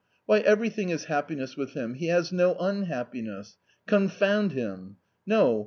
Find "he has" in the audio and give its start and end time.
1.93-2.31